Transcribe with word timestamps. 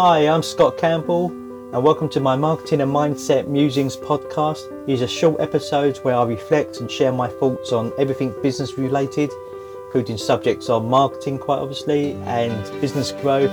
Hi, 0.00 0.28
I'm 0.28 0.44
Scott 0.44 0.78
Campbell, 0.78 1.26
and 1.72 1.82
welcome 1.82 2.08
to 2.10 2.20
my 2.20 2.36
Marketing 2.36 2.80
and 2.82 2.92
Mindset 2.92 3.48
Musings 3.48 3.96
podcast. 3.96 4.86
These 4.86 5.02
are 5.02 5.08
short 5.08 5.40
episodes 5.40 6.04
where 6.04 6.14
I 6.14 6.22
reflect 6.22 6.78
and 6.78 6.88
share 6.88 7.10
my 7.10 7.26
thoughts 7.26 7.72
on 7.72 7.92
everything 7.98 8.32
business 8.40 8.78
related, 8.78 9.28
including 9.86 10.16
subjects 10.16 10.68
on 10.68 10.88
marketing, 10.88 11.40
quite 11.40 11.58
obviously, 11.58 12.12
and 12.12 12.80
business 12.80 13.10
growth, 13.10 13.50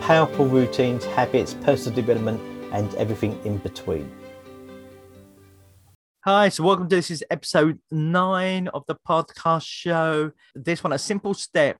powerful 0.00 0.46
routines, 0.46 1.04
habits, 1.04 1.52
personal 1.52 1.94
development, 1.94 2.40
and 2.72 2.94
everything 2.94 3.38
in 3.44 3.58
between. 3.58 4.10
Hi, 6.24 6.48
so 6.48 6.64
welcome 6.64 6.88
to 6.88 6.96
this 6.96 7.10
is 7.10 7.22
episode 7.28 7.80
nine 7.90 8.68
of 8.68 8.84
the 8.88 8.96
podcast 9.06 9.66
show. 9.66 10.32
This 10.54 10.82
one, 10.82 10.94
a 10.94 10.98
simple 10.98 11.34
step 11.34 11.76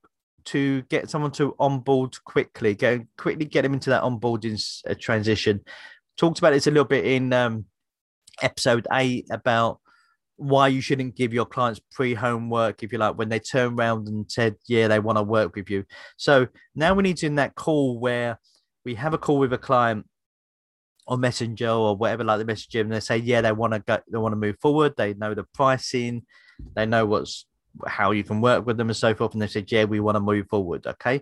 to 0.47 0.81
get 0.83 1.09
someone 1.09 1.31
to 1.31 1.55
onboard 1.59 2.23
quickly, 2.23 2.73
go 2.75 3.05
quickly 3.17 3.45
get 3.45 3.63
them 3.63 3.73
into 3.73 3.89
that 3.89 4.03
onboarding 4.03 4.61
uh, 4.89 4.95
transition. 4.99 5.61
Talked 6.17 6.39
about 6.39 6.51
this 6.51 6.67
a 6.67 6.71
little 6.71 6.85
bit 6.85 7.05
in 7.05 7.33
um, 7.33 7.65
episode 8.41 8.87
eight 8.93 9.27
about 9.29 9.79
why 10.37 10.67
you 10.67 10.81
shouldn't 10.81 11.15
give 11.15 11.33
your 11.33 11.45
clients 11.45 11.81
pre-homework 11.91 12.83
if 12.83 12.91
you 12.91 12.99
like 12.99 13.17
when 13.17 13.29
they 13.29 13.39
turn 13.39 13.73
around 13.73 14.07
and 14.07 14.31
said 14.31 14.55
yeah 14.67 14.87
they 14.87 14.99
want 14.99 15.17
to 15.17 15.23
work 15.23 15.55
with 15.55 15.69
you. 15.69 15.83
So 16.15 16.47
now 16.75 16.93
we 16.93 17.03
need 17.03 17.17
to 17.17 17.25
in 17.25 17.35
that 17.35 17.55
call 17.55 17.99
where 17.99 18.39
we 18.85 18.95
have 18.95 19.13
a 19.13 19.17
call 19.17 19.39
with 19.39 19.53
a 19.53 19.57
client 19.57 20.05
or 21.07 21.17
messenger 21.17 21.69
or 21.69 21.95
whatever 21.95 22.23
like 22.23 22.39
the 22.39 22.45
messenger 22.45 22.81
and 22.81 22.91
they 22.91 22.99
say 22.99 23.17
yeah 23.17 23.41
they 23.41 23.51
want 23.51 23.73
to 23.73 23.79
go 23.79 23.97
they 24.11 24.17
want 24.17 24.31
to 24.33 24.37
move 24.37 24.57
forward. 24.61 24.93
They 24.95 25.13
know 25.13 25.33
the 25.33 25.43
pricing. 25.53 26.23
They 26.75 26.85
know 26.85 27.05
what's 27.05 27.45
how 27.85 28.11
you 28.11 28.23
can 28.23 28.41
work 28.41 28.65
with 28.65 28.77
them 28.77 28.89
and 28.89 28.97
so 28.97 29.13
forth 29.13 29.33
and 29.33 29.41
they 29.41 29.47
said 29.47 29.71
yeah 29.71 29.83
we 29.83 29.99
want 29.99 30.15
to 30.15 30.19
move 30.19 30.47
forward 30.49 30.85
okay 30.87 31.21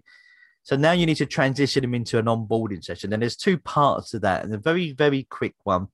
so 0.63 0.75
now 0.75 0.91
you 0.91 1.05
need 1.05 1.17
to 1.17 1.25
transition 1.25 1.81
them 1.81 1.93
into 1.93 2.17
an 2.17 2.25
onboarding 2.25 2.83
session 2.83 3.11
and 3.11 3.21
there's 3.21 3.35
two 3.35 3.57
parts 3.57 4.11
to 4.11 4.19
that 4.19 4.43
and 4.43 4.53
the 4.53 4.57
very 4.57 4.91
very 4.91 5.23
quick 5.29 5.55
one 5.63 5.87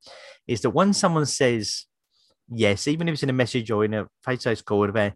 is 0.47 0.61
that 0.61 0.71
when 0.71 0.93
someone 0.93 1.25
says 1.25 1.85
yes 2.49 2.87
even 2.87 3.07
if 3.07 3.13
it's 3.13 3.23
in 3.23 3.29
a 3.29 3.33
message 3.33 3.71
or 3.71 3.85
in 3.85 3.93
a 3.93 4.07
face-to-face 4.23 4.61
call 4.61 4.87
event 4.87 5.15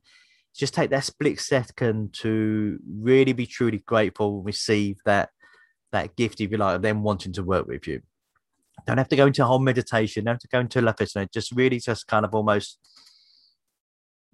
just 0.55 0.73
take 0.73 0.89
that 0.89 1.03
split 1.03 1.39
second 1.39 2.14
to 2.14 2.80
really 3.00 3.33
be 3.33 3.45
truly 3.45 3.80
grateful 3.86 4.38
and 4.38 4.45
receive 4.45 4.98
that 5.05 5.30
that 5.92 6.16
gift 6.16 6.42
if 6.42 6.52
you 6.52 6.58
like 6.58 6.75
of 6.75 6.81
them 6.81 7.03
wanting 7.03 7.33
to 7.33 7.44
work 7.44 7.67
with 7.67 7.88
you 7.88 8.02
don't 8.86 8.98
have 8.98 9.09
to 9.09 9.16
go 9.16 9.27
into 9.27 9.44
a 9.44 9.45
whole 9.45 9.59
meditation. 9.59 10.25
Don't 10.25 10.36
have 10.36 10.42
to 10.42 10.48
go 10.48 10.59
into 10.59 10.80
a 10.80 10.81
left 10.81 11.33
Just 11.33 11.52
really 11.52 11.80
just 11.80 12.08
kind 12.08 12.25
of 12.25 12.36
almost, 12.36 12.80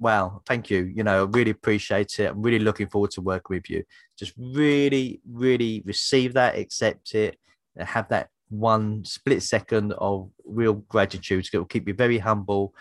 wow, 0.01 0.41
thank 0.47 0.71
you. 0.71 0.91
You 0.93 1.03
know, 1.03 1.23
I 1.23 1.29
really 1.29 1.51
appreciate 1.51 2.19
it. 2.19 2.25
I'm 2.25 2.41
really 2.41 2.59
looking 2.59 2.87
forward 2.87 3.11
to 3.11 3.21
working 3.21 3.55
with 3.55 3.69
you. 3.69 3.83
Just 4.17 4.33
really, 4.35 5.21
really 5.31 5.83
receive 5.85 6.33
that, 6.33 6.57
accept 6.57 7.13
it, 7.13 7.37
and 7.77 7.87
have 7.87 8.09
that 8.09 8.29
one 8.49 9.05
split 9.05 9.43
second 9.43 9.93
of 9.93 10.31
real 10.43 10.73
gratitude. 10.73 11.47
It 11.53 11.57
will 11.57 11.65
keep 11.65 11.87
you 11.87 11.93
very 11.93 12.17
humble. 12.17 12.73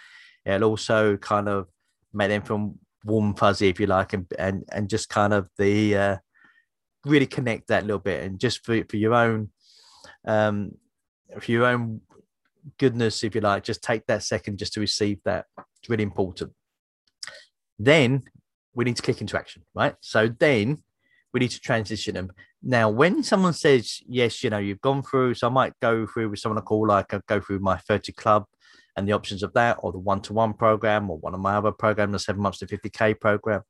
It'll 0.47 0.71
also 0.71 1.19
kind 1.19 1.49
of 1.49 1.69
make 2.15 2.31
them 2.31 2.43
feel 2.43 2.75
warm 3.05 3.35
fuzzy, 3.35 3.69
if 3.69 3.79
you 3.79 3.87
like, 3.87 4.15
and 4.15 4.27
and, 4.39 4.65
and 4.73 4.89
just 4.89 5.11
kind 5.11 5.35
of 5.35 5.51
the 5.59 5.97
uh, 5.97 6.17
really 7.05 7.27
connect 7.27 7.69
that 7.69 7.85
little 7.85 7.99
bit 7.99 8.25
and 8.25 8.41
just 8.41 8.65
for, 8.65 8.83
for 8.89 8.97
your 8.97 9.15
own 9.15 9.49
um 10.27 10.73
for 11.39 11.51
your 11.53 11.65
own 11.65 12.01
goodness, 12.79 13.25
if 13.25 13.35
you 13.35 13.41
like, 13.41 13.63
just 13.63 13.83
take 13.83 14.07
that 14.07 14.23
second 14.23 14.59
just 14.59 14.73
to 14.75 14.81
receive 14.81 15.19
that. 15.25 15.47
It's 15.59 15.89
really 15.89 16.03
important. 16.03 16.53
Then 17.83 18.25
we 18.75 18.85
need 18.85 18.97
to 18.97 19.03
click 19.03 19.23
into 19.23 19.39
action, 19.39 19.63
right? 19.75 19.95
So 20.01 20.29
then 20.29 20.83
we 21.33 21.41
need 21.41 21.51
to 21.53 21.61
transition 21.61 22.15
them. 22.15 22.31
Now, 22.63 22.91
when 22.91 23.23
someone 23.23 23.55
says, 23.55 24.01
yes, 24.07 24.45
you 24.45 24.51
know, 24.51 24.59
you've 24.59 24.83
gone 24.83 25.03
through, 25.03 25.35
so 25.35 25.47
I 25.47 25.51
might 25.51 25.73
go 25.81 26.07
through 26.07 26.29
with 26.29 26.41
someone 26.41 26.59
I 26.59 26.61
call 26.61 26.87
like 26.87 27.15
I 27.15 27.21
go 27.27 27.41
through 27.41 27.61
my 27.61 27.79
30 27.79 28.13
club 28.13 28.45
and 28.97 29.09
the 29.09 29.13
options 29.13 29.43
of 29.43 29.55
that, 29.55 29.79
or 29.81 29.93
the 29.93 29.99
one 29.99 30.21
to 30.23 30.35
one 30.35 30.53
program, 30.53 31.09
or 31.09 31.17
one 31.17 31.33
of 31.33 31.41
my 31.41 31.55
other 31.55 31.73
programs, 31.73 32.13
the 32.13 32.19
seven 32.19 32.43
months 32.43 32.59
to 32.59 32.67
50K 32.67 33.19
program. 33.19 33.63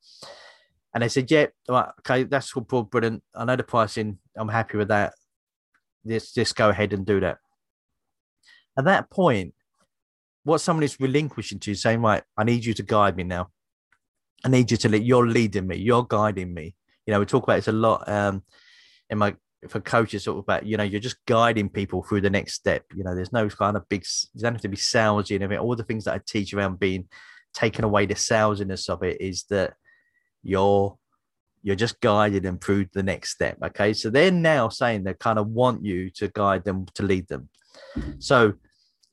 And 0.93 1.05
they 1.05 1.09
said, 1.09 1.31
yeah, 1.31 1.47
right, 1.69 1.89
okay, 2.01 2.25
that's 2.25 2.53
all 2.57 2.83
brilliant. 2.83 3.23
I 3.33 3.45
know 3.45 3.55
the 3.55 3.63
pricing. 3.63 4.19
I'm 4.37 4.49
happy 4.49 4.77
with 4.77 4.89
that. 4.89 5.13
Let's 6.05 6.33
just 6.33 6.57
go 6.57 6.71
ahead 6.71 6.93
and 6.93 7.07
do 7.07 7.21
that. 7.21 7.39
At 8.77 8.87
that 8.87 9.09
point, 9.09 9.55
what 10.43 10.59
someone 10.59 10.83
is 10.83 10.99
relinquishing 10.99 11.61
to 11.61 11.75
saying, 11.77 12.01
right, 12.01 12.25
I 12.37 12.43
need 12.43 12.65
you 12.65 12.75
to 12.75 12.83
guide 12.83 13.17
me 13.17 13.23
now. 13.23 13.51
I 14.45 14.49
need 14.49 14.71
you 14.71 14.77
to 14.79 14.89
lead, 14.89 15.05
you're 15.05 15.27
leading 15.27 15.67
me, 15.67 15.77
you're 15.77 16.07
guiding 16.09 16.55
me. 16.55 16.75
You 17.07 17.13
know, 17.13 17.21
we 17.21 17.27
talk 17.27 17.45
about 17.45 17.59
it 17.59 17.69
a 17.69 17.73
lot 17.73 18.09
um, 18.09 18.43
in 19.09 19.19
my 19.19 19.35
for 19.69 19.81
coaches 19.81 20.25
sort 20.25 20.39
of 20.39 20.45
about, 20.45 20.65
you 20.65 20.77
know, 20.77 20.85
you're 20.85 21.01
just 21.01 21.25
guiding 21.27 21.69
people 21.69 22.03
through 22.03 22.23
the 22.23 22.31
next 22.31 22.55
step. 22.55 22.85
You 22.95 23.05
know, 23.05 23.15
there's 23.15 23.33
no 23.33 23.49
kind 23.49 23.77
of 23.77 23.89
big 23.89 24.07
you 24.33 24.41
don't 24.41 24.55
have 24.55 24.63
to 24.63 24.69
be 24.69 24.77
salesy 24.77 25.35
and 25.35 25.45
everything. 25.45 25.63
All 25.63 25.77
the 25.77 25.85
things 25.85 26.05
that 26.05 26.15
I 26.15 26.21
teach 26.27 26.55
around 26.55 26.79
being 26.79 27.09
taken 27.53 27.85
away 27.85 28.07
the 28.07 28.15
salesiness 28.15 28.89
of 28.89 29.03
it 29.03 29.21
is 29.21 29.45
that 29.51 29.75
you're 30.43 30.97
you're 31.63 31.77
just 31.77 32.01
guided 32.01 32.47
and 32.47 32.59
through 32.61 32.87
the 32.95 33.03
next 33.03 33.33
step. 33.33 33.59
Okay. 33.63 33.93
So 33.93 34.09
they're 34.09 34.31
now 34.31 34.71
saying 34.71 35.05
they 35.05 35.15
kind 35.15 35.39
of 35.39 35.49
want 35.49 35.85
you 35.85 36.09
to 36.11 36.29
guide 36.29 36.65
them 36.65 36.87
to 36.95 37.03
lead 37.03 37.29
them. 37.29 37.51
So 38.19 38.55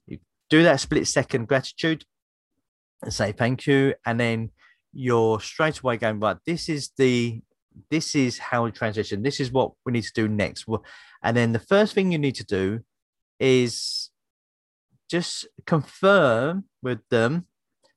you 0.06 0.18
do 0.48 0.62
that 0.62 0.80
split 0.80 1.06
second 1.06 1.46
gratitude 1.46 2.04
and 3.02 3.12
say 3.12 3.32
thank 3.32 3.66
you. 3.66 3.94
And 4.06 4.18
then 4.18 4.50
you're 4.92 5.40
straight 5.40 5.78
away 5.80 5.96
going, 5.96 6.20
right, 6.20 6.36
this 6.46 6.68
is 6.68 6.90
the 6.96 7.40
this 7.90 8.16
is 8.16 8.38
how 8.38 8.64
we 8.64 8.72
transition. 8.72 9.22
This 9.22 9.38
is 9.38 9.52
what 9.52 9.72
we 9.86 9.92
need 9.92 10.02
to 10.02 10.12
do 10.12 10.26
next. 10.26 10.66
And 11.22 11.36
then 11.36 11.52
the 11.52 11.60
first 11.60 11.94
thing 11.94 12.10
you 12.10 12.18
need 12.18 12.34
to 12.36 12.44
do 12.44 12.80
is 13.38 14.10
just 15.08 15.46
confirm 15.64 16.64
with 16.82 16.98
them. 17.08 17.46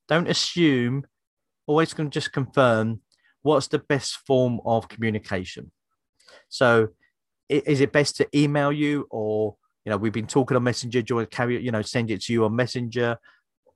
Don't 0.08 0.30
assume, 0.30 1.08
always 1.66 1.96
can 1.96 2.12
just 2.12 2.32
confirm 2.32 3.02
what's 3.42 3.68
the 3.68 3.80
best 3.80 4.20
form 4.28 4.60
of 4.66 4.88
communication. 4.88 5.72
So 6.48 6.90
is 7.50 7.82
it 7.82 7.92
best 7.92 8.18
to 8.18 8.28
email 8.38 8.72
you 8.72 9.08
or 9.10 9.56
you 9.86 9.90
know, 9.90 9.98
we've 9.98 10.14
been 10.14 10.28
talking 10.28 10.56
on 10.56 10.64
Messenger. 10.64 11.02
Do 11.02 11.12
you 11.12 11.16
want 11.18 11.32
to 11.32 11.36
carry? 11.36 11.64
You 11.64 11.72
know, 11.72 11.82
send 11.82 12.12
it 12.12 12.22
to 12.22 12.34
you 12.34 12.46
on 12.46 12.56
Messenger. 12.56 13.18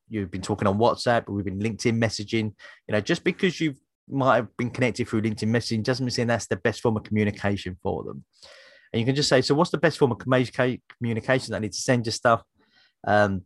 You've 0.10 0.32
been 0.32 0.42
talking 0.42 0.68
on 0.68 0.78
WhatsApp. 0.78 1.28
We've 1.28 1.46
been 1.46 1.60
LinkedIn 1.60 1.98
messaging. 1.98 2.54
You 2.88 2.94
know, 2.94 3.02
just 3.02 3.24
because 3.24 3.60
you 3.60 3.76
might 4.10 4.36
have 4.36 4.58
been 4.58 4.70
connected 4.70 5.08
through 5.08 5.24
LinkedIn 5.24 5.50
messaging 5.50 5.84
doesn't 5.84 6.18
mean 6.18 6.28
that's 6.28 6.48
the 6.48 6.58
best 6.58 6.82
form 6.82 6.98
of 6.98 7.04
communication 7.04 7.78
for 7.82 8.04
them. 8.04 8.24
And 8.94 9.00
you 9.00 9.06
can 9.06 9.16
just 9.16 9.30
say, 9.30 9.42
so 9.42 9.56
what's 9.56 9.72
the 9.72 9.78
best 9.78 9.98
form 9.98 10.12
of 10.12 10.20
communication 10.20 11.52
that 11.52 11.58
I 11.58 11.60
need 11.60 11.74
to 11.74 11.82
send 11.82 12.06
you 12.06 12.12
stuff? 12.12 12.44
Um, 13.06 13.42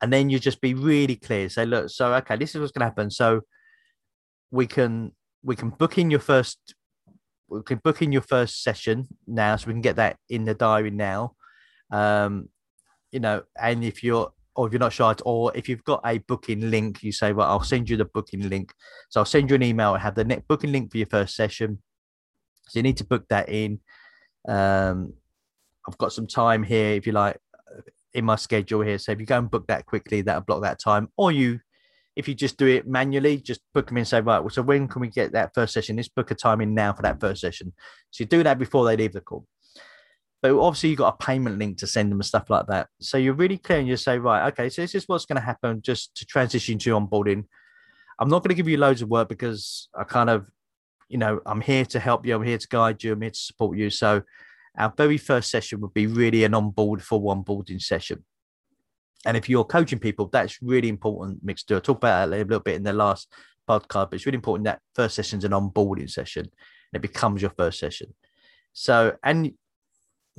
and 0.00 0.12
then 0.12 0.30
you 0.30 0.38
just 0.38 0.60
be 0.60 0.74
really 0.74 1.16
clear. 1.16 1.48
Say, 1.48 1.66
look, 1.66 1.90
so 1.90 2.14
okay, 2.14 2.36
this 2.36 2.54
is 2.54 2.60
what's 2.60 2.72
going 2.72 2.80
to 2.80 2.86
happen. 2.86 3.10
So 3.10 3.42
we 4.50 4.66
can 4.66 5.12
we 5.42 5.56
can 5.56 5.70
book 5.70 5.98
in 5.98 6.10
your 6.10 6.20
first 6.20 6.74
we 7.48 7.62
can 7.62 7.78
book 7.78 8.02
in 8.02 8.12
your 8.12 8.22
first 8.22 8.62
session 8.62 9.08
now, 9.26 9.56
so 9.56 9.66
we 9.66 9.72
can 9.72 9.80
get 9.80 9.96
that 9.96 10.16
in 10.28 10.44
the 10.44 10.54
diary 10.54 10.90
now. 10.90 11.34
Um, 11.90 12.48
you 13.10 13.20
know, 13.20 13.42
and 13.60 13.82
if 13.82 14.04
you're 14.04 14.32
or 14.58 14.66
if 14.66 14.72
you're 14.72 14.80
not 14.80 14.92
sure, 14.92 15.14
or 15.24 15.52
if 15.54 15.68
you've 15.68 15.84
got 15.84 16.00
a 16.04 16.18
booking 16.18 16.68
link, 16.68 17.04
you 17.04 17.12
say, 17.12 17.32
well, 17.32 17.48
I'll 17.48 17.62
send 17.62 17.88
you 17.88 17.96
the 17.96 18.06
booking 18.06 18.48
link. 18.48 18.74
So 19.08 19.20
I'll 19.20 19.24
send 19.24 19.50
you 19.50 19.54
an 19.54 19.62
email. 19.62 19.92
I 19.92 20.00
have 20.00 20.16
the 20.16 20.24
net 20.24 20.48
booking 20.48 20.72
link 20.72 20.90
for 20.90 20.98
your 20.98 21.06
first 21.06 21.36
session. 21.36 21.80
So 22.66 22.80
you 22.80 22.82
need 22.82 22.96
to 22.96 23.04
book 23.04 23.24
that 23.30 23.48
in. 23.48 23.78
Um, 24.48 25.12
I've 25.86 25.96
got 25.96 26.12
some 26.12 26.26
time 26.26 26.64
here, 26.64 26.94
if 26.94 27.06
you 27.06 27.12
like, 27.12 27.38
in 28.14 28.24
my 28.24 28.34
schedule 28.34 28.80
here. 28.80 28.98
So 28.98 29.12
if 29.12 29.20
you 29.20 29.26
go 29.26 29.38
and 29.38 29.48
book 29.48 29.68
that 29.68 29.86
quickly, 29.86 30.22
that'll 30.22 30.42
block 30.42 30.62
that 30.62 30.80
time. 30.80 31.08
Or 31.16 31.30
you, 31.30 31.60
if 32.16 32.26
you 32.26 32.34
just 32.34 32.56
do 32.56 32.66
it 32.66 32.84
manually, 32.84 33.36
just 33.36 33.60
book 33.72 33.86
them 33.86 33.98
in 33.98 34.00
and 34.00 34.08
say, 34.08 34.20
right, 34.20 34.40
well, 34.40 34.50
so 34.50 34.62
when 34.62 34.88
can 34.88 35.00
we 35.00 35.08
get 35.08 35.30
that 35.34 35.54
first 35.54 35.72
session? 35.72 35.94
Let's 35.94 36.08
book 36.08 36.32
a 36.32 36.34
time 36.34 36.60
in 36.62 36.74
now 36.74 36.92
for 36.94 37.02
that 37.02 37.20
first 37.20 37.42
session. 37.42 37.72
So 38.10 38.22
you 38.22 38.26
do 38.26 38.42
that 38.42 38.58
before 38.58 38.84
they 38.86 38.96
leave 38.96 39.12
the 39.12 39.20
call. 39.20 39.46
But 40.40 40.52
obviously, 40.52 40.90
you've 40.90 40.98
got 40.98 41.14
a 41.14 41.24
payment 41.24 41.58
link 41.58 41.78
to 41.78 41.86
send 41.86 42.12
them 42.12 42.18
and 42.18 42.26
stuff 42.26 42.48
like 42.48 42.66
that. 42.68 42.88
So 43.00 43.18
you're 43.18 43.34
really 43.34 43.58
clear 43.58 43.80
and 43.80 43.88
you 43.88 43.96
say, 43.96 44.18
right, 44.18 44.48
okay, 44.52 44.68
so 44.68 44.82
this 44.82 44.94
is 44.94 45.08
what's 45.08 45.26
going 45.26 45.40
to 45.40 45.44
happen 45.44 45.82
just 45.82 46.14
to 46.16 46.26
transition 46.26 46.78
to 46.78 46.90
onboarding. 46.90 47.44
I'm 48.20 48.28
not 48.28 48.42
going 48.42 48.50
to 48.50 48.54
give 48.54 48.68
you 48.68 48.76
loads 48.76 49.02
of 49.02 49.08
work 49.08 49.28
because 49.28 49.88
I 49.96 50.04
kind 50.04 50.30
of, 50.30 50.46
you 51.08 51.18
know, 51.18 51.40
I'm 51.44 51.60
here 51.60 51.84
to 51.86 51.98
help 51.98 52.24
you. 52.24 52.36
I'm 52.36 52.42
here 52.42 52.58
to 52.58 52.68
guide 52.68 53.02
you. 53.02 53.12
I'm 53.12 53.20
here 53.22 53.30
to 53.30 53.38
support 53.38 53.76
you. 53.76 53.90
So 53.90 54.22
our 54.76 54.92
very 54.96 55.18
first 55.18 55.50
session 55.50 55.80
would 55.80 55.94
be 55.94 56.06
really 56.06 56.44
an 56.44 56.54
onboard 56.54 57.02
full 57.02 57.22
onboarding 57.22 57.82
session. 57.82 58.24
And 59.26 59.36
if 59.36 59.48
you're 59.48 59.64
coaching 59.64 59.98
people, 59.98 60.28
that's 60.28 60.62
really 60.62 60.88
important 60.88 61.42
mix 61.42 61.64
to 61.64 61.74
do. 61.74 61.76
I 61.78 61.80
talk 61.80 61.96
about 61.98 62.28
that 62.28 62.36
a 62.36 62.44
little 62.44 62.60
bit 62.60 62.76
in 62.76 62.84
the 62.84 62.92
last 62.92 63.32
podcast, 63.68 64.10
but 64.10 64.14
it's 64.14 64.26
really 64.26 64.36
important 64.36 64.64
that 64.64 64.80
first 64.94 65.16
session 65.16 65.38
is 65.38 65.44
an 65.44 65.52
onboarding 65.52 66.08
session 66.08 66.42
and 66.44 66.50
it 66.94 67.02
becomes 67.02 67.42
your 67.42 67.50
first 67.50 67.80
session. 67.80 68.14
So, 68.72 69.16
and 69.24 69.52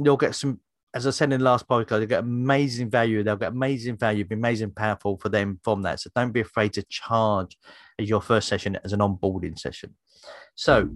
you'll 0.06 0.18
get 0.18 0.36
some, 0.36 0.60
as 0.94 1.06
I 1.06 1.12
said 1.12 1.31
in 1.31 1.40
the 1.40 1.46
last 1.46 1.68
podcast, 1.68 1.90
they'll 2.00 2.06
get 2.06 2.24
amazing 2.24 2.90
value. 2.90 3.22
They'll 3.24 3.36
get 3.36 3.51
amazing 3.51 3.98
value, 3.98 4.25
be 4.25 4.36
amazing, 4.36 4.72
powerful 4.72 5.18
for 5.18 5.30
them 5.30 5.60
from 5.63 5.81
that. 5.84 6.00
So 6.00 6.10
don't 6.16 6.31
be 6.31 6.40
afraid 6.42 6.74
to 6.74 6.84
charge 6.84 7.57
your 8.00 8.22
first 8.22 8.48
session 8.48 8.78
as 8.84 8.94
an 8.94 9.00
onboarding 9.00 9.57
session. 9.60 9.96
So 10.56 10.90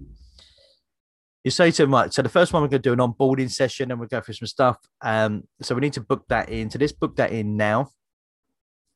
You 1.44 1.50
say 1.50 1.70
to 1.70 1.82
them, 1.82 1.92
right, 1.92 2.12
so 2.12 2.22
the 2.22 2.30
first 2.30 2.54
one 2.54 2.62
we're 2.62 2.68
going 2.68 2.80
to 2.80 2.88
do 2.88 2.92
an 2.94 3.06
onboarding 3.06 3.50
session 3.50 3.90
and 3.90 4.00
we'll 4.00 4.08
go 4.08 4.22
through 4.22 4.34
some 4.34 4.46
stuff. 4.46 4.78
Um, 5.02 5.44
so 5.60 5.74
we 5.74 5.82
need 5.82 5.92
to 5.92 6.00
book 6.00 6.24
that 6.28 6.48
in. 6.48 6.70
So 6.70 6.78
let's 6.80 6.92
book 6.92 7.16
that 7.16 7.32
in 7.32 7.58
now. 7.58 7.90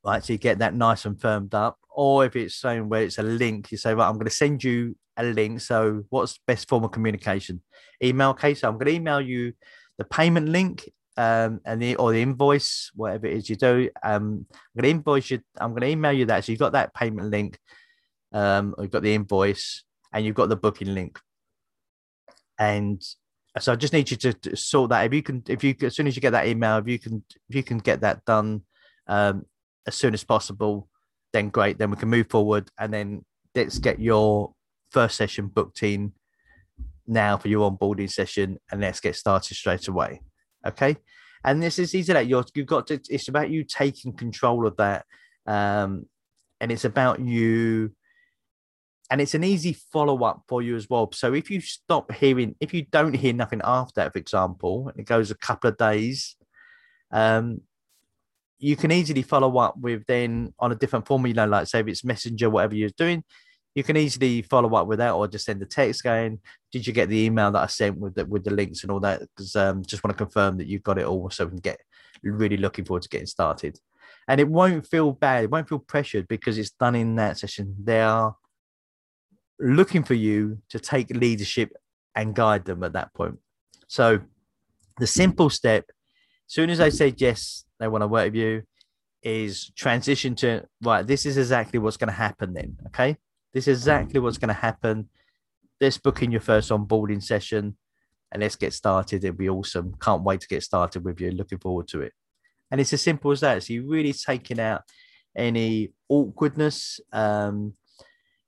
Right. 0.03 0.25
So 0.25 0.33
you 0.33 0.39
get 0.39 0.61
that 0.61 0.75
nice 0.75 1.05
and 1.05 1.21
firmed 1.21 1.55
up. 1.55 1.79
Or 1.91 2.25
if 2.25 2.37
it's 2.37 2.55
saying 2.55 2.89
where 2.89 3.03
it's 3.03 3.19
a 3.19 3.23
link, 3.23 3.71
you 3.71 3.77
say, 3.77 3.93
right, 3.93 4.09
I'm 4.09 4.15
going 4.15 4.25
to 4.25 4.31
send 4.31 4.65
you 4.65 4.97
a 5.19 5.25
link. 5.25 5.61
So 5.61 6.05
what's 6.09 6.41
best 6.47 6.69
form 6.71 6.85
of 6.85 6.93
communication? 6.93 7.63
Email. 8.03 8.31
Okay. 8.31 8.55
So 8.55 8.69
I'm 8.69 8.75
going 8.79 8.87
to 8.87 8.95
email 8.95 9.21
you 9.21 9.53
the 9.99 10.05
payment 10.05 10.49
link 10.49 10.91
um, 11.17 11.61
and 11.65 11.83
the 11.83 11.97
or 11.97 12.13
the 12.13 12.23
invoice, 12.23 12.91
whatever 12.95 13.27
it 13.27 13.37
is 13.37 13.51
you 13.51 13.57
do. 13.57 13.91
Um, 14.03 14.47
I'm 14.77 14.83
to 14.83 14.89
invoice 14.89 15.31
you. 15.31 15.41
I'm 15.61 15.75
to 15.77 15.87
email 15.87 16.13
you 16.13 16.27
that. 16.27 16.45
So 16.45 16.53
you've 16.53 16.61
got 16.61 16.73
that 16.73 16.95
payment 16.95 17.31
link. 17.31 17.59
Um, 18.33 18.75
you've 18.79 18.91
got 18.91 19.03
the 19.03 19.15
invoice 19.15 19.85
and 20.13 20.25
you've 20.25 20.37
got 20.37 20.49
the 20.49 20.57
booking 20.57 20.95
link. 20.95 21.19
And 22.59 23.03
so 23.59 23.73
I 23.73 23.77
just 23.77 23.93
need 23.93 24.11
you 24.11 24.17
to, 24.19 24.33
to, 24.33 24.57
sort 24.57 24.91
that. 24.91 25.07
If 25.07 25.15
you 25.15 25.23
can, 25.23 25.43
if 25.49 25.65
you 25.65 25.75
as 25.83 25.97
soon 25.97 26.07
as 26.07 26.15
you 26.15 26.23
get 26.23 26.31
that 26.31 26.47
email, 26.47 26.79
if 26.79 26.89
you 26.89 26.99
can, 26.99 27.25
if 27.49 27.57
you 27.57 27.63
can 27.63 27.79
get 27.79 28.01
that 28.03 28.25
done 28.25 28.63
um, 29.09 29.45
as 29.87 29.95
soon 29.95 30.15
as 30.15 30.23
possible, 30.23 30.89
then 31.33 31.49
great. 31.49 31.79
Then 31.79 31.91
we 31.91 31.97
can 31.97 32.09
move 32.09 32.29
forward, 32.31 32.71
and 32.79 32.93
then 32.93 33.25
let's 33.55 33.79
get 33.79 34.01
your 34.01 34.55
first 34.91 35.17
session 35.17 35.49
booked 35.49 35.83
in 35.83 36.13
now 37.09 37.37
for 37.37 37.49
your 37.49 37.71
onboarding 37.71 38.11
session, 38.11 38.59
and 38.71 38.81
let's 38.81 39.01
get 39.01 39.17
started 39.17 39.55
straight 39.55 39.89
away. 39.89 40.21
Okay. 40.67 40.97
And 41.45 41.63
this 41.63 41.79
is 41.79 41.95
easy 41.95 42.13
that 42.13 42.27
you're 42.27 42.45
you've 42.55 42.67
got 42.67 42.89
to 42.89 43.01
it's 43.09 43.29
about 43.29 43.51
you 43.51 43.65
taking 43.65 44.13
control 44.13 44.67
of 44.67 44.77
that. 44.77 45.07
Um, 45.47 46.07
and 46.61 46.73
it's 46.73 46.85
about 46.85 47.21
you 47.21 47.93
and 49.11 49.21
it's 49.21 49.35
an 49.35 49.45
easy 49.45 49.73
follow-up 49.73 50.43
for 50.49 50.61
you 50.61 50.77
as 50.77 50.89
well. 50.91 51.11
So 51.13 51.33
if 51.33 51.51
you 51.51 51.61
stop 51.61 52.13
hearing, 52.13 52.55
if 52.61 52.75
you 52.75 52.85
don't 52.91 53.15
hear 53.15 53.33
nothing 53.33 53.63
after 53.65 53.93
that, 53.97 54.13
for 54.13 54.19
example, 54.19 54.89
and 54.89 55.01
it 55.01 55.07
goes 55.07 55.31
a 55.31 55.35
couple 55.35 55.71
of 55.71 55.79
days, 55.79 56.37
um, 57.11 57.63
you 58.59 58.77
can 58.77 58.93
easily 58.93 59.23
follow 59.23 59.57
up 59.59 59.77
with 59.79 60.05
then 60.07 60.53
on 60.59 60.73
a 60.73 60.75
different 60.75 61.07
form, 61.07 61.27
you 61.27 61.33
know, 61.33 61.47
like 61.47 61.69
say 61.69 61.81
if 61.81 61.89
it's 61.89 62.05
messenger, 62.05 62.51
whatever 62.51 62.75
you're 62.75 62.91
doing, 62.99 63.25
you 63.79 63.85
can 63.85 63.97
easily 63.97 64.43
follow 64.43 64.75
up 64.75 64.89
with 64.89 64.99
that 64.99 65.13
or 65.13 65.29
just 65.29 65.45
send 65.45 65.63
a 65.63 65.65
text 65.65 66.03
going, 66.03 66.41
did 66.73 66.85
you 66.85 66.93
get 66.93 67.09
the 67.09 67.21
email 67.21 67.53
that 67.53 67.63
I 67.63 67.67
sent 67.67 67.97
with 67.97 68.17
the, 68.17 68.27
with 68.27 68.43
the 68.43 68.51
links 68.51 68.83
and 68.83 68.91
all 68.91 68.99
that? 68.99 69.21
Because 69.21 69.55
um, 69.55 69.85
just 69.85 70.03
want 70.03 70.19
to 70.19 70.25
confirm 70.25 70.59
that 70.59 70.67
you've 70.67 70.83
got 70.83 70.99
it 70.99 71.07
all 71.07 71.31
so 71.31 71.45
we 71.45 71.51
can 71.51 71.59
get 71.61 71.79
really 72.25 72.57
looking 72.57 72.85
forward 72.85 73.05
to 73.05 73.09
getting 73.09 73.29
started. 73.29 73.79
And 74.27 74.41
it 74.41 74.49
won't 74.49 74.85
feel 74.85 75.13
bad. 75.13 75.45
It 75.45 75.51
won't 75.53 75.69
feel 75.69 75.79
pressured 75.79 76.27
because 76.27 76.59
it's 76.59 76.71
done 76.71 76.97
in 76.97 77.15
that 77.17 77.39
session. 77.39 77.77
They 77.81 78.01
are 78.01 78.35
looking 79.61 80.03
for 80.03 80.15
you 80.15 80.59
to 80.71 80.81
take 80.81 81.11
leadership 81.11 81.71
and 82.17 82.35
guide 82.35 82.65
them 82.65 82.83
at 82.83 82.95
that 82.95 83.15
point. 83.15 83.39
So 83.87 84.19
the 84.99 85.07
simple 85.07 85.51
step, 85.51 85.85
as 86.49 86.53
soon 86.53 86.71
as 86.71 86.79
they 86.79 86.91
say 86.91 87.15
yes, 87.17 87.65
they 87.79 87.87
want 87.87 88.03
to 88.03 88.09
work 88.09 88.25
with 88.25 88.35
you, 88.35 88.63
is 89.23 89.71
transition 89.77 90.35
to 90.35 90.65
right, 90.83 91.07
this 91.07 91.27
is 91.27 91.39
exactly 91.39 91.79
what's 91.79 91.97
going 91.97 92.09
to 92.09 92.13
happen 92.13 92.55
then. 92.55 92.77
Okay. 92.89 93.17
This 93.53 93.69
is 93.69 93.79
exactly 93.79 94.21
what's 94.21 94.39
going 94.39 94.49
to 94.49 94.55
happen. 94.55 95.09
Let's 95.81 95.99
book 95.99 96.23
in 96.23 96.31
your 96.31 96.41
first 96.41 96.71
onboarding 96.71 97.23
session 97.23 97.77
and 98.33 98.43
let's 98.43 98.57
get 98.57 98.73
started. 98.73 99.25
It'll 99.25 99.37
be 99.37 99.49
awesome. 99.49 99.95
Can't 100.01 100.23
wait 100.23 100.41
to 100.43 100.49
get 100.49 100.63
started 100.63 101.05
with 101.05 101.21
you. 101.21 101.31
Looking 101.31 101.59
forward 101.59 101.89
to 101.89 102.03
it. 102.03 102.13
And 102.71 102.81
it's 102.81 102.93
as 102.93 103.03
simple 103.03 103.31
as 103.31 103.41
that. 103.41 103.63
So 103.63 103.73
you're 103.73 103.89
really 103.89 104.13
taking 104.13 104.61
out 104.61 104.83
any 105.35 105.93
awkwardness. 106.09 107.01
Um, 107.13 107.75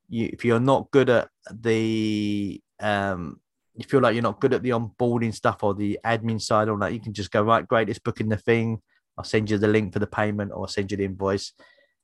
you, 0.08 0.29
if 0.32 0.44
you're 0.44 0.61
not 0.61 0.91
good 0.91 1.08
at 1.08 1.29
the, 1.50 2.61
um, 2.81 3.41
you 3.75 3.85
feel 3.85 4.00
like 4.00 4.14
you're 4.14 4.23
not 4.23 4.41
good 4.41 4.52
at 4.52 4.62
the 4.62 4.70
onboarding 4.70 5.35
stuff 5.35 5.62
or 5.62 5.75
the 5.75 5.99
admin 6.05 6.41
side 6.41 6.69
or 6.69 6.79
that, 6.79 6.93
you 6.93 7.00
can 7.00 7.14
just 7.14 7.31
go 7.31 7.43
right. 7.43 7.67
Great, 7.67 7.88
let's 7.88 8.00
book 8.00 8.20
in 8.20 8.29
the 8.29 8.37
thing. 8.37 8.82
I'll 9.17 9.25
send 9.25 9.50
you 9.50 9.56
the 9.56 9.69
link 9.69 9.93
for 9.93 9.99
the 9.99 10.06
payment 10.06 10.50
or 10.52 10.62
I'll 10.62 10.67
send 10.67 10.91
you 10.91 10.97
the 10.97 11.05
invoice 11.05 11.52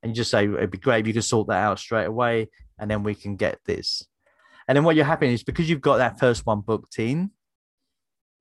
and 0.03 0.11
you 0.11 0.15
just 0.15 0.31
say 0.31 0.45
it'd 0.45 0.71
be 0.71 0.79
great 0.79 1.01
if 1.01 1.09
you 1.09 1.15
could 1.15 1.25
sort 1.25 1.49
that 1.49 1.63
out 1.65 1.79
straight 1.79 2.07
away, 2.07 2.49
and 2.79 2.91
then 2.91 3.03
we 3.03 3.15
can 3.15 3.37
get 3.37 3.59
this. 3.65 4.07
And 4.69 4.77
then 4.77 4.85
what 4.85 4.97
you're 4.97 5.05
happening 5.05 5.33
is 5.33 5.45
because 5.45 5.71
you've 5.71 5.81
got 5.81 5.99
that 5.99 6.19
first 6.19 6.45
one 6.45 6.61
booked 6.61 6.99
in, 6.99 7.31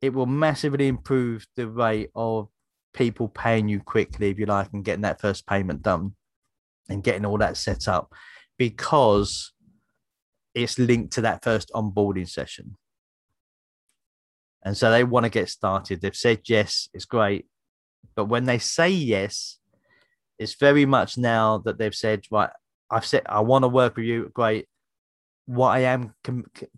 it 0.01 0.13
will 0.13 0.25
massively 0.25 0.87
improve 0.87 1.45
the 1.55 1.67
rate 1.67 2.09
of 2.15 2.49
people 2.93 3.27
paying 3.27 3.67
you 3.67 3.79
quickly, 3.79 4.29
if 4.29 4.39
you 4.39 4.45
like, 4.45 4.69
and 4.73 4.83
getting 4.83 5.01
that 5.01 5.21
first 5.21 5.45
payment 5.45 5.81
done 5.81 6.15
and 6.89 7.03
getting 7.03 7.25
all 7.25 7.37
that 7.37 7.57
set 7.57 7.87
up 7.87 8.13
because 8.57 9.53
it's 10.53 10.79
linked 10.79 11.13
to 11.13 11.21
that 11.21 11.43
first 11.43 11.71
onboarding 11.73 12.27
session. 12.27 12.75
And 14.63 14.75
so 14.75 14.89
they 14.89 15.03
want 15.03 15.25
to 15.25 15.29
get 15.29 15.49
started. 15.49 16.01
They've 16.01 16.15
said 16.15 16.41
yes, 16.47 16.89
it's 16.93 17.05
great. 17.05 17.45
But 18.15 18.25
when 18.25 18.45
they 18.45 18.57
say 18.57 18.89
yes, 18.89 19.59
it's 20.39 20.55
very 20.55 20.85
much 20.85 21.17
now 21.17 21.59
that 21.59 21.77
they've 21.77 21.93
said, 21.93 22.25
right, 22.31 22.49
I've 22.89 23.05
said 23.05 23.23
I 23.25 23.41
want 23.41 23.63
to 23.63 23.67
work 23.67 23.95
with 23.95 24.05
you. 24.05 24.31
Great. 24.33 24.67
What 25.45 25.69
I 25.69 25.79
am, 25.81 26.13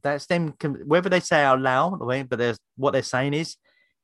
that's 0.01 0.25
them. 0.25 0.53
Whether 0.85 1.09
they 1.09 1.21
say 1.21 1.43
out 1.43 1.61
loud, 1.61 1.99
but 1.99 2.37
there's 2.37 2.57
what 2.75 2.91
they're 2.91 3.03
saying 3.03 3.33
is, 3.33 3.55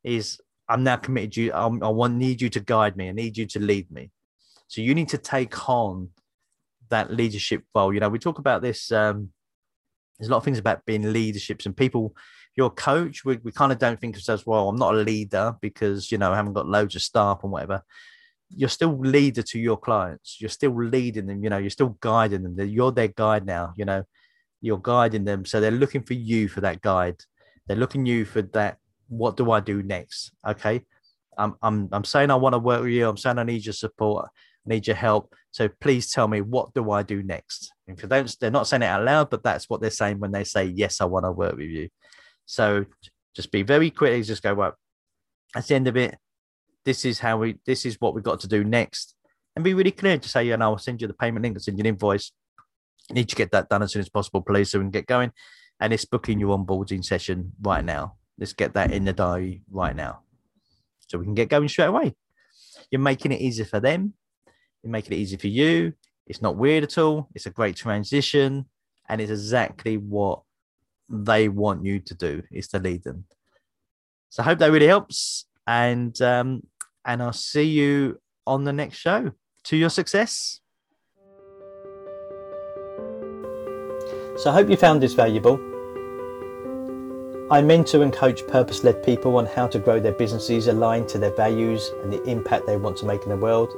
is 0.04 0.40
I'm 0.70 0.84
now 0.84 0.96
committed. 0.96 1.36
You, 1.36 1.52
I'm, 1.54 1.84
I 1.84 1.90
want 1.90 2.16
need 2.16 2.42
you 2.42 2.50
to 2.50 2.60
guide 2.60 2.96
me. 2.96 3.10
I 3.10 3.12
need 3.12 3.38
you 3.38 3.46
to 3.48 3.60
lead 3.60 3.92
me. 3.92 4.12
So 4.68 4.82
you 4.82 4.96
need 4.96 5.10
to 5.10 5.18
take 5.18 5.70
on 5.70 6.10
that 6.90 7.12
leadership 7.12 7.64
role. 7.76 7.94
You 7.94 8.00
know, 8.00 8.10
we 8.10 8.20
talk 8.20 8.40
about 8.40 8.62
this. 8.62 8.92
Um, 8.92 9.30
there's 10.18 10.30
a 10.30 10.32
lot 10.32 10.38
of 10.38 10.46
things 10.46 10.60
about 10.60 10.86
being 10.86 11.12
leaderships 11.12 11.66
and 11.66 11.76
people. 11.76 12.16
You're 12.56 12.70
coach. 12.70 13.26
We, 13.26 13.38
we 13.44 13.52
kind 13.52 13.72
of 13.72 13.80
don't 13.80 14.00
think 14.00 14.16
of 14.16 14.20
ourselves. 14.20 14.46
Well, 14.46 14.70
I'm 14.70 14.78
not 14.78 14.96
a 14.96 15.00
leader 15.00 15.56
because 15.60 16.12
you 16.12 16.18
know 16.18 16.32
I 16.32 16.36
haven't 16.36 16.54
got 16.54 16.68
loads 16.68 16.96
of 16.96 17.02
staff 17.02 17.40
and 17.44 17.52
whatever 17.52 17.84
you're 18.56 18.70
still 18.70 18.98
leader 19.00 19.42
to 19.42 19.60
your 19.60 19.78
clients. 19.78 20.38
You're 20.40 20.50
still 20.50 20.76
leading 20.76 21.28
them. 21.28 21.44
You 21.44 21.50
know, 21.50 21.58
you're 21.58 21.70
still 21.70 21.98
guiding 22.00 22.44
them. 22.44 22.60
You're 22.70 22.92
their 22.92 23.08
guide 23.08 23.46
now. 23.46 23.74
You 23.76 23.86
know, 23.86 24.04
you're 24.62 24.80
guiding 24.80 25.26
them. 25.26 25.46
So 25.46 25.60
they're 25.60 25.72
looking 25.72 26.04
for 26.04 26.14
you 26.14 26.48
for 26.48 26.62
that 26.62 26.82
guide. 26.82 27.18
They're 27.68 27.78
looking 27.78 28.06
you 28.06 28.26
for 28.26 28.42
that. 28.42 28.78
What 29.08 29.38
do 29.38 29.52
I 29.52 29.60
do 29.60 29.84
next? 29.84 30.32
Okay. 30.48 30.82
I'm 31.38 31.56
I'm 31.62 31.90
I'm 31.92 32.04
saying 32.04 32.32
I 32.32 32.36
want 32.36 32.54
to 32.54 32.60
work 32.60 32.82
with 32.84 32.92
you. 32.92 33.08
I'm 33.08 33.18
saying 33.18 33.40
I 33.40 33.44
need 33.44 33.66
your 33.66 33.74
support. 33.74 34.30
I 34.66 34.70
need 34.70 34.88
your 34.88 34.96
help. 34.96 35.34
So 35.52 35.70
please 35.82 36.12
tell 36.12 36.28
me 36.28 36.42
what 36.42 36.74
do 36.74 36.92
I 36.92 37.04
do 37.04 37.24
next? 37.24 37.72
If 37.88 37.98
they 37.98 38.08
don't, 38.08 38.40
they're 38.40 38.52
not 38.52 38.68
saying 38.68 38.84
it 38.84 38.88
out 38.88 39.04
loud, 39.04 39.30
but 39.30 39.44
that's 39.44 39.70
what 39.70 39.82
they're 39.82 39.90
saying 39.90 40.20
when 40.20 40.32
they 40.32 40.44
say 40.44 40.66
yes, 40.66 41.02
I 41.02 41.06
want 41.06 41.26
to 41.26 41.32
work 41.32 41.56
with 41.56 41.70
you. 41.70 41.90
So 42.46 42.86
just 43.36 43.52
be 43.52 43.64
very 43.64 43.90
quick. 43.90 44.24
Just 44.24 44.44
go 44.44 44.54
well. 44.54 44.76
At 45.56 45.68
the 45.68 45.76
end 45.76 45.88
of 45.88 45.98
it, 45.98 46.18
this 46.86 47.06
is 47.06 47.20
how 47.20 47.38
we 47.38 47.58
this 47.66 47.86
is 47.86 47.98
what 48.00 48.14
we've 48.14 48.24
got 48.24 48.40
to 48.42 48.48
do 48.48 48.64
next 48.64 49.16
and 49.56 49.64
be 49.64 49.74
really 49.74 49.92
clear 49.92 50.18
to 50.18 50.30
say, 50.30 50.46
yeah, 50.46 50.56
no, 50.56 50.72
I'll 50.72 50.78
send 50.78 51.02
you 51.02 51.08
the 51.08 51.14
payment 51.14 51.44
link, 51.44 51.56
I'll 51.56 51.62
send 51.62 51.78
you 51.78 51.84
an 51.84 51.88
invoice. 51.88 52.32
You 53.10 53.16
need 53.16 53.30
to 53.30 53.36
get 53.36 53.52
that 53.52 53.70
done 53.70 53.84
as 53.84 53.92
soon 53.92 54.02
as 54.02 54.10
possible, 54.10 54.42
please, 54.42 54.72
so 54.72 54.80
we 54.80 54.84
can 54.84 54.92
get 54.92 55.06
going. 55.06 55.32
And 55.80 55.94
it's 55.94 56.06
booking 56.06 56.40
your 56.40 56.58
onboarding 56.58 57.04
session 57.04 57.52
right 57.62 57.84
now. 57.84 58.16
Let's 58.40 58.54
get 58.54 58.74
that 58.74 58.92
in 58.92 59.06
the 59.06 59.14
diary 59.14 59.62
right 59.70 59.96
now. 59.96 60.22
So 61.08 61.18
we 61.18 61.26
can 61.26 61.36
get 61.36 61.50
going 61.50 61.68
straight 61.68 61.88
away. 61.88 62.16
You're 62.90 63.02
making 63.02 63.32
it 63.32 63.42
easier 63.42 63.66
for 63.66 63.80
them. 63.80 64.14
You're 64.82 64.92
making 64.92 65.14
it 65.14 65.18
easy 65.18 65.38
for 65.38 65.48
you. 65.48 65.94
It's 66.26 66.42
not 66.42 66.56
weird 66.56 66.84
at 66.84 66.98
all. 66.98 67.30
It's 67.36 67.46
a 67.46 67.52
great 67.52 67.76
transition. 67.76 68.66
And 69.10 69.22
it's 69.22 69.32
exactly 69.32 69.98
what 69.98 70.42
they 71.10 71.50
want 71.50 71.86
you 71.86 72.00
to 72.00 72.16
do 72.16 72.44
is 72.52 72.70
to 72.70 72.80
lead 72.80 73.04
them. 73.04 73.26
So 74.30 74.42
I 74.42 74.46
hope 74.46 74.60
that 74.60 74.72
really 74.72 74.88
helps. 74.88 75.46
And 75.68 76.20
um, 76.22 76.64
and 77.06 77.22
I'll 77.22 77.34
see 77.34 77.64
you 77.64 78.20
on 78.46 78.64
the 78.64 78.74
next 78.74 78.98
show. 78.98 79.32
To 79.66 79.78
your 79.78 79.90
success. 79.90 80.60
So 84.36 84.50
I 84.50 84.54
hope 84.54 84.70
you 84.70 84.76
found 84.76 85.02
this 85.02 85.14
valuable. 85.14 85.60
I 87.52 87.62
mentor 87.62 88.04
and 88.04 88.12
coach 88.12 88.46
purpose 88.48 88.84
led 88.84 89.04
people 89.04 89.38
on 89.38 89.46
how 89.46 89.68
to 89.68 89.80
grow 89.80 90.00
their 90.00 90.14
businesses 90.14 90.68
aligned 90.68 91.08
to 91.10 91.20
their 91.20 91.36
values 91.36 91.92
and 92.02 92.12
the 92.12 92.22
impact 92.24 92.66
they 92.66 92.78
want 92.78 92.98
to 92.98 93.06
make 93.06 93.24
in 93.24 93.30
the 93.30 93.38
world, 93.38 93.72